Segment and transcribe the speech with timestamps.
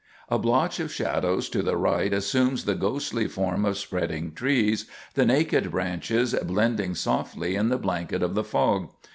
[0.29, 5.27] A blotch of shadows to the right assumes the ghostly form of spreading trees, the
[5.27, 8.89] naked branches blending softly in the blanket of the fog.